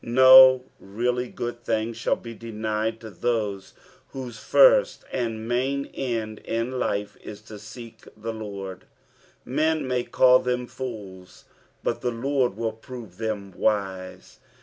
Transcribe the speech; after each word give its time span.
No 0.03 0.63
really 0.79 1.31
^od 1.31 1.59
thing 1.59 1.93
shall 1.93 2.15
be 2.15 2.33
denied 2.33 2.99
to 3.01 3.11
those 3.11 3.75
whose 4.07 4.39
first 4.39 5.03
and 5.11 5.47
main 5.47 5.91
end 5.93 6.39
in 6.39 6.79
life 6.79 7.15
is 7.21 7.39
to 7.41 7.59
seek 7.59 7.99
tlie 8.19 8.39
Lord. 8.39 8.85
Men 9.45 9.87
may 9.87 10.03
call 10.03 10.39
them 10.39 10.65
fools, 10.65 11.45
but 11.83 12.01
the 12.01 12.09
Lord 12.09 12.57
will 12.57 12.71
prove 12.73 13.11
tbem 13.17 13.53
wise. 13.55 14.39